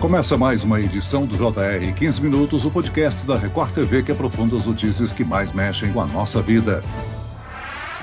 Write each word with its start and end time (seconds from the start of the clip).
Começa 0.00 0.38
mais 0.38 0.62
uma 0.62 0.80
edição 0.80 1.26
do 1.26 1.36
JR 1.36 1.92
15 1.92 2.22
Minutos, 2.22 2.64
o 2.64 2.70
podcast 2.70 3.26
da 3.26 3.36
Record 3.36 3.72
TV 3.72 4.04
que 4.04 4.12
aprofunda 4.12 4.56
as 4.56 4.64
notícias 4.64 5.12
que 5.12 5.24
mais 5.24 5.50
mexem 5.50 5.92
com 5.92 6.00
a 6.00 6.06
nossa 6.06 6.40
vida. 6.40 6.84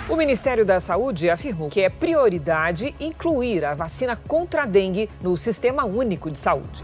O 0.09 0.17
Ministério 0.17 0.65
da 0.65 0.81
Saúde 0.81 1.29
afirmou 1.29 1.69
que 1.69 1.79
é 1.79 1.89
prioridade 1.89 2.93
incluir 2.99 3.63
a 3.63 3.73
vacina 3.73 4.13
contra 4.13 4.63
a 4.63 4.65
dengue 4.65 5.09
no 5.21 5.37
Sistema 5.37 5.85
Único 5.85 6.29
de 6.29 6.37
Saúde. 6.37 6.83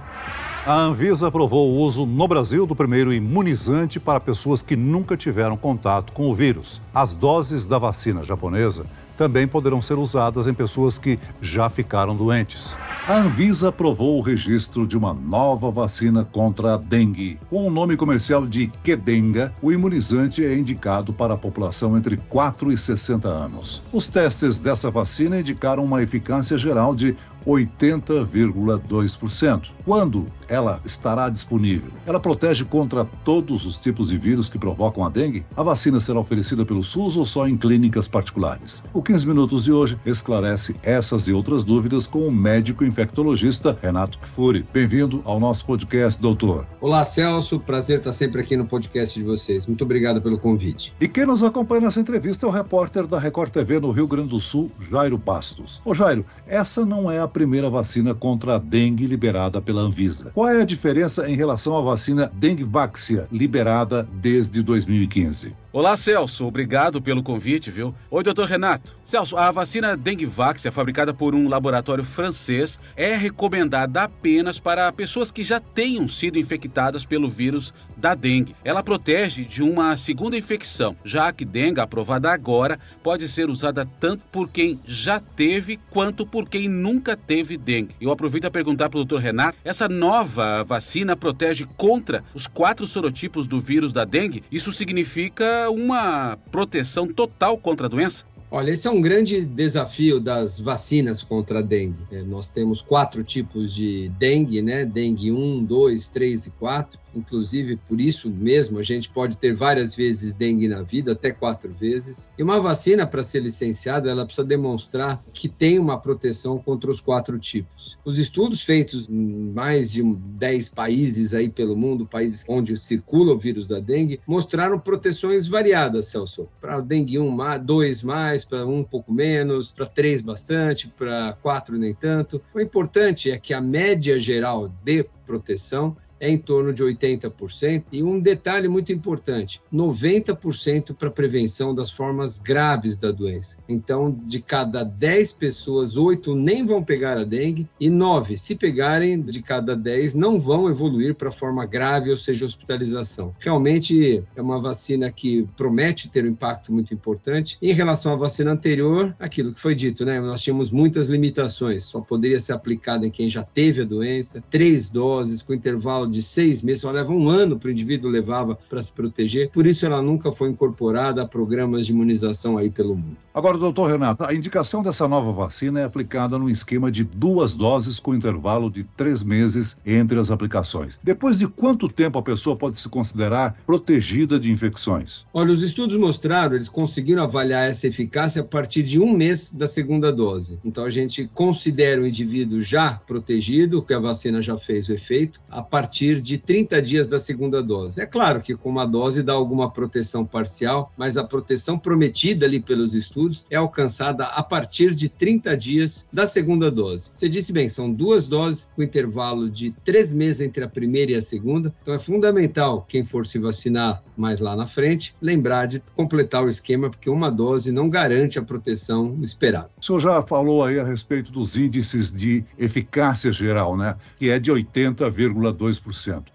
A 0.65 0.75
Anvisa 0.75 1.27
aprovou 1.27 1.69
o 1.69 1.75
uso 1.79 2.05
no 2.05 2.25
Brasil 2.25 2.65
do 2.65 2.75
primeiro 2.75 3.11
imunizante 3.11 3.99
para 3.99 4.19
pessoas 4.21 4.61
que 4.61 4.77
nunca 4.77 5.17
tiveram 5.17 5.57
contato 5.57 6.13
com 6.13 6.29
o 6.29 6.33
vírus. 6.33 6.81
As 6.93 7.13
doses 7.13 7.67
da 7.67 7.77
vacina 7.77 8.23
japonesa 8.23 8.85
também 9.21 9.47
poderão 9.47 9.79
ser 9.79 9.99
usadas 9.99 10.47
em 10.47 10.53
pessoas 10.53 10.97
que 10.97 11.19
já 11.39 11.69
ficaram 11.69 12.15
doentes. 12.15 12.75
A 13.07 13.17
Anvisa 13.17 13.69
aprovou 13.69 14.17
o 14.17 14.21
registro 14.21 14.87
de 14.87 14.97
uma 14.97 15.13
nova 15.13 15.69
vacina 15.69 16.25
contra 16.25 16.73
a 16.73 16.77
dengue. 16.77 17.37
Com 17.47 17.67
o 17.67 17.69
nome 17.69 17.95
comercial 17.95 18.47
de 18.47 18.65
Kedenga, 18.83 19.53
o 19.61 19.71
imunizante 19.71 20.43
é 20.43 20.55
indicado 20.55 21.13
para 21.13 21.35
a 21.35 21.37
população 21.37 21.95
entre 21.95 22.17
4 22.17 22.71
e 22.71 22.77
60 22.77 23.27
anos. 23.27 23.83
Os 23.93 24.07
testes 24.07 24.59
dessa 24.59 24.89
vacina 24.89 25.39
indicaram 25.39 25.83
uma 25.83 26.01
eficácia 26.01 26.57
geral 26.57 26.95
de 26.95 27.15
80,2%. 27.45 29.69
Quando 29.85 30.25
ela 30.47 30.81
estará 30.85 31.29
disponível? 31.29 31.91
Ela 32.05 32.19
protege 32.19 32.65
contra 32.65 33.05
todos 33.23 33.65
os 33.65 33.79
tipos 33.79 34.09
de 34.09 34.17
vírus 34.17 34.49
que 34.49 34.59
provocam 34.59 35.05
a 35.05 35.09
dengue? 35.09 35.45
A 35.55 35.63
vacina 35.63 35.99
será 35.99 36.19
oferecida 36.19 36.65
pelo 36.65 36.83
SUS 36.83 37.17
ou 37.17 37.25
só 37.25 37.47
em 37.47 37.57
clínicas 37.57 38.07
particulares? 38.07 38.83
O 38.93 39.01
15 39.01 39.27
Minutos 39.27 39.63
de 39.63 39.71
hoje 39.71 39.97
esclarece 40.05 40.75
essas 40.83 41.27
e 41.27 41.33
outras 41.33 41.63
dúvidas 41.63 42.05
com 42.05 42.27
o 42.27 42.31
médico 42.31 42.83
infectologista 42.83 43.77
Renato 43.81 44.19
Kfouri. 44.19 44.65
Bem-vindo 44.73 45.21
ao 45.23 45.39
nosso 45.39 45.65
podcast, 45.65 46.21
doutor. 46.21 46.67
Olá, 46.81 47.05
Celso. 47.05 47.59
Prazer 47.59 47.99
estar 47.99 48.13
sempre 48.13 48.41
aqui 48.41 48.57
no 48.57 48.65
podcast 48.65 49.17
de 49.17 49.25
vocês. 49.25 49.67
Muito 49.67 49.83
obrigado 49.83 50.21
pelo 50.21 50.37
convite. 50.37 50.93
E 50.99 51.07
quem 51.07 51.25
nos 51.25 51.43
acompanha 51.43 51.81
nessa 51.81 52.01
entrevista 52.01 52.45
é 52.45 52.49
o 52.49 52.51
repórter 52.51 53.07
da 53.07 53.19
Record 53.19 53.51
TV 53.51 53.79
no 53.79 53.91
Rio 53.91 54.07
Grande 54.07 54.29
do 54.29 54.39
Sul, 54.39 54.71
Jairo 54.89 55.17
Bastos. 55.17 55.81
Ô 55.85 55.93
Jairo, 55.93 56.25
essa 56.45 56.85
não 56.85 57.09
é 57.09 57.19
a 57.19 57.27
primeira 57.31 57.69
vacina 57.69 58.13
contra 58.13 58.55
a 58.55 58.59
dengue 58.59 59.07
liberada 59.07 59.61
pela 59.61 59.81
Anvisa. 59.81 60.31
Qual 60.33 60.47
é 60.47 60.61
a 60.61 60.65
diferença 60.65 61.29
em 61.29 61.35
relação 61.35 61.75
à 61.75 61.81
vacina 61.81 62.31
Dengvaxia, 62.35 63.27
liberada 63.31 64.07
desde 64.21 64.61
2015? 64.61 65.55
Olá, 65.73 65.95
Celso. 65.95 66.45
Obrigado 66.45 67.01
pelo 67.01 67.23
convite, 67.23 67.71
viu? 67.71 67.95
Oi, 68.09 68.21
doutor 68.23 68.45
Renato. 68.45 68.93
Celso, 69.05 69.37
a 69.37 69.49
vacina 69.51 69.95
Dengvax 69.95 70.65
é 70.65 70.71
fabricada 70.71 71.13
por 71.13 71.33
um 71.33 71.47
laboratório 71.47 72.03
francês. 72.03 72.77
É 72.93 73.15
recomendada 73.15 74.03
apenas 74.03 74.59
para 74.59 74.91
pessoas 74.91 75.31
que 75.31 75.45
já 75.45 75.61
tenham 75.61 76.09
sido 76.09 76.37
infectadas 76.37 77.05
pelo 77.05 77.29
vírus 77.29 77.73
da 77.95 78.13
dengue. 78.13 78.53
Ela 78.65 78.83
protege 78.83 79.45
de 79.45 79.63
uma 79.63 79.95
segunda 79.95 80.37
infecção, 80.37 80.93
já 81.05 81.31
que 81.31 81.45
dengue, 81.45 81.79
aprovada 81.79 82.29
agora, 82.29 82.77
pode 83.01 83.29
ser 83.29 83.49
usada 83.49 83.87
tanto 83.97 84.25
por 84.29 84.49
quem 84.49 84.77
já 84.85 85.21
teve 85.21 85.79
quanto 85.89 86.25
por 86.25 86.49
quem 86.49 86.67
nunca 86.67 87.15
teve 87.27 87.57
dengue. 87.57 87.95
Eu 87.99 88.11
aproveito 88.11 88.45
a 88.45 88.51
perguntar 88.51 88.89
para 88.89 88.97
o 88.97 89.05
doutor 89.05 89.21
Renato: 89.21 89.57
essa 89.63 89.87
nova 89.87 90.63
vacina 90.63 91.15
protege 91.15 91.67
contra 91.77 92.23
os 92.33 92.47
quatro 92.47 92.87
sorotipos 92.87 93.47
do 93.47 93.59
vírus 93.59 93.93
da 93.93 94.05
dengue? 94.05 94.43
Isso 94.51 94.71
significa 94.71 95.69
uma 95.69 96.37
proteção 96.51 97.07
total 97.07 97.57
contra 97.57 97.87
a 97.87 97.89
doença? 97.89 98.25
Olha, 98.53 98.71
esse 98.71 98.85
é 98.85 98.91
um 98.91 98.99
grande 98.99 99.45
desafio 99.45 100.19
das 100.19 100.59
vacinas 100.59 101.23
contra 101.23 101.59
a 101.59 101.61
dengue. 101.61 102.03
É, 102.11 102.21
nós 102.21 102.49
temos 102.49 102.81
quatro 102.81 103.23
tipos 103.23 103.73
de 103.73 104.09
dengue, 104.19 104.61
né? 104.61 104.83
Dengue 104.83 105.31
1, 105.31 105.63
2, 105.63 106.07
3 106.09 106.47
e 106.47 106.51
4. 106.51 106.99
Inclusive, 107.13 107.77
por 107.87 107.99
isso 107.99 108.29
mesmo, 108.29 108.79
a 108.79 108.83
gente 108.83 109.09
pode 109.09 109.37
ter 109.37 109.53
várias 109.53 109.95
vezes 109.95 110.33
dengue 110.33 110.67
na 110.67 110.81
vida, 110.81 111.11
até 111.11 111.31
quatro 111.31 111.73
vezes. 111.73 112.29
E 112.37 112.43
uma 112.43 112.59
vacina, 112.59 113.05
para 113.05 113.23
ser 113.23 113.41
licenciada, 113.41 114.09
ela 114.09 114.25
precisa 114.25 114.45
demonstrar 114.45 115.23
que 115.33 115.49
tem 115.49 115.79
uma 115.79 115.99
proteção 115.99 116.57
contra 116.57 116.89
os 116.89 117.01
quatro 117.01 117.37
tipos. 117.39 117.97
Os 118.05 118.17
estudos 118.17 118.63
feitos 118.63 119.07
em 119.09 119.51
mais 119.53 119.91
de 119.91 120.03
10 120.03 120.69
países 120.69 121.33
aí 121.33 121.49
pelo 121.49 121.75
mundo, 121.75 122.05
países 122.05 122.45
onde 122.47 122.77
circula 122.77 123.33
o 123.33 123.39
vírus 123.39 123.67
da 123.67 123.79
dengue, 123.79 124.19
mostraram 124.25 124.79
proteções 124.79 125.47
variadas, 125.47 126.05
Celso. 126.05 126.47
Para 126.59 126.79
dengue 126.79 127.19
1, 127.19 127.37
2 127.63 128.03
mais, 128.03 128.45
para 128.45 128.65
1 128.65 128.79
um 128.79 128.83
pouco 128.83 129.13
menos, 129.13 129.71
para 129.71 129.85
3 129.85 130.21
bastante, 130.21 130.87
para 130.87 131.37
4 131.41 131.77
nem 131.77 131.93
tanto. 131.93 132.41
O 132.53 132.59
importante 132.59 133.31
é 133.31 133.37
que 133.37 133.53
a 133.53 133.61
média 133.61 134.17
geral 134.17 134.71
de 134.83 135.05
proteção 135.25 135.95
é 136.21 136.29
em 136.29 136.37
torno 136.37 136.71
de 136.71 136.83
80%. 136.83 137.85
E 137.91 138.03
um 138.03 138.19
detalhe 138.19 138.67
muito 138.67 138.93
importante: 138.93 139.59
90% 139.73 140.95
para 140.95 141.09
prevenção 141.09 141.73
das 141.73 141.89
formas 141.89 142.37
graves 142.37 142.95
da 142.95 143.11
doença. 143.11 143.57
Então, 143.67 144.11
de 144.25 144.39
cada 144.39 144.83
10 144.83 145.31
pessoas, 145.33 145.97
8 145.97 146.35
nem 146.35 146.63
vão 146.63 146.83
pegar 146.83 147.17
a 147.17 147.23
dengue 147.23 147.67
e 147.79 147.89
9, 147.89 148.37
se 148.37 148.55
pegarem, 148.55 149.19
de 149.19 149.41
cada 149.41 149.75
10 149.75 150.13
não 150.13 150.39
vão 150.39 150.69
evoluir 150.69 151.15
para 151.15 151.31
forma 151.31 151.65
grave, 151.65 152.11
ou 152.11 152.17
seja, 152.17 152.45
hospitalização. 152.45 153.33
Realmente 153.39 154.23
é 154.35 154.41
uma 154.41 154.61
vacina 154.61 155.11
que 155.11 155.47
promete 155.57 156.07
ter 156.09 156.23
um 156.23 156.29
impacto 156.29 156.71
muito 156.71 156.93
importante. 156.93 157.57
Em 157.61 157.73
relação 157.73 158.13
à 158.13 158.15
vacina 158.15 158.51
anterior, 158.51 159.15
aquilo 159.19 159.53
que 159.53 159.59
foi 159.59 159.73
dito, 159.73 160.05
né? 160.05 160.21
Nós 160.21 160.41
tínhamos 160.41 160.69
muitas 160.69 161.09
limitações, 161.09 161.85
só 161.85 161.99
poderia 161.99 162.39
ser 162.39 162.53
aplicada 162.53 163.07
em 163.07 163.09
quem 163.09 163.29
já 163.29 163.43
teve 163.43 163.81
a 163.81 163.85
doença, 163.85 164.43
três 164.51 164.89
doses 164.89 165.41
com 165.41 165.53
intervalo 165.53 166.10
de 166.11 166.21
seis 166.21 166.61
meses, 166.61 166.81
só 166.81 166.91
leva 166.91 167.11
um 167.11 167.29
ano 167.29 167.57
para 167.57 167.69
o 167.69 167.71
indivíduo 167.71 168.09
levava 168.09 168.57
para 168.69 168.81
se 168.81 168.91
proteger. 168.91 169.49
Por 169.49 169.65
isso 169.65 169.85
ela 169.85 170.01
nunca 170.01 170.31
foi 170.31 170.49
incorporada 170.49 171.21
a 171.21 171.27
programas 171.27 171.85
de 171.85 171.91
imunização 171.91 172.57
aí 172.57 172.69
pelo 172.69 172.95
mundo. 172.95 173.17
Agora, 173.33 173.57
doutor 173.57 173.89
Renato, 173.89 174.25
a 174.25 174.33
indicação 174.33 174.83
dessa 174.83 175.07
nova 175.07 175.31
vacina 175.31 175.79
é 175.79 175.85
aplicada 175.85 176.37
no 176.37 176.49
esquema 176.49 176.91
de 176.91 177.05
duas 177.05 177.55
doses 177.55 177.97
com 177.97 178.13
intervalo 178.13 178.69
de 178.69 178.83
três 178.83 179.23
meses 179.23 179.77
entre 179.85 180.19
as 180.19 180.29
aplicações. 180.29 180.99
Depois 181.01 181.39
de 181.39 181.47
quanto 181.47 181.87
tempo 181.87 182.19
a 182.19 182.21
pessoa 182.21 182.57
pode 182.57 182.77
se 182.77 182.89
considerar 182.89 183.55
protegida 183.65 184.37
de 184.37 184.51
infecções? 184.51 185.25
Olha, 185.33 185.53
os 185.53 185.61
estudos 185.61 185.95
mostraram, 185.95 186.55
eles 186.55 186.67
conseguiram 186.67 187.23
avaliar 187.23 187.69
essa 187.69 187.87
eficácia 187.87 188.41
a 188.41 188.45
partir 188.45 188.83
de 188.83 188.99
um 188.99 189.13
mês 189.13 189.49
da 189.49 189.65
segunda 189.65 190.11
dose. 190.11 190.59
Então 190.65 190.83
a 190.83 190.89
gente 190.89 191.29
considera 191.33 192.01
o 192.01 192.07
indivíduo 192.07 192.61
já 192.61 193.01
protegido, 193.07 193.81
que 193.81 193.93
a 193.93 193.99
vacina 193.99 194.41
já 194.41 194.57
fez 194.57 194.89
o 194.89 194.93
efeito, 194.93 195.39
a 195.49 195.61
partir 195.61 196.00
partir 196.01 196.19
de 196.19 196.35
30 196.39 196.81
dias 196.81 197.07
da 197.07 197.19
segunda 197.19 197.61
dose. 197.61 198.01
É 198.01 198.07
claro 198.07 198.41
que 198.41 198.55
com 198.55 198.69
uma 198.69 198.87
dose 198.87 199.21
dá 199.21 199.33
alguma 199.33 199.69
proteção 199.69 200.25
parcial, 200.25 200.91
mas 200.97 201.15
a 201.15 201.23
proteção 201.23 201.77
prometida 201.77 202.43
ali 202.43 202.59
pelos 202.59 202.95
estudos 202.95 203.45
é 203.51 203.55
alcançada 203.55 204.25
a 204.25 204.41
partir 204.41 204.95
de 204.95 205.07
30 205.07 205.55
dias 205.55 206.07
da 206.11 206.25
segunda 206.25 206.71
dose. 206.71 207.11
Você 207.13 207.29
disse 207.29 207.53
bem, 207.53 207.69
são 207.69 207.93
duas 207.93 208.27
doses 208.27 208.67
com 208.75 208.81
intervalo 208.81 209.47
de 209.47 209.75
três 209.85 210.11
meses 210.11 210.41
entre 210.41 210.63
a 210.63 210.67
primeira 210.67 211.11
e 211.11 211.15
a 211.15 211.21
segunda, 211.21 211.71
então 211.83 211.93
é 211.93 211.99
fundamental 211.99 212.83
quem 212.89 213.05
for 213.05 213.23
se 213.27 213.37
vacinar 213.37 214.03
mais 214.17 214.39
lá 214.39 214.55
na 214.55 214.65
frente 214.65 215.15
lembrar 215.21 215.67
de 215.67 215.83
completar 215.95 216.43
o 216.43 216.49
esquema, 216.49 216.89
porque 216.89 217.11
uma 217.11 217.29
dose 217.29 217.71
não 217.71 217.87
garante 217.87 218.39
a 218.39 218.41
proteção 218.41 219.19
esperada. 219.21 219.69
O 219.79 219.85
senhor 219.85 219.99
já 219.99 220.21
falou 220.23 220.63
aí 220.63 220.79
a 220.79 220.83
respeito 220.83 221.31
dos 221.31 221.57
índices 221.57 222.11
de 222.11 222.43
eficácia 222.57 223.31
geral, 223.31 223.77
né? 223.77 223.95
Que 224.17 224.31
é 224.31 224.39
de 224.39 224.51
80,2%. 224.51 225.80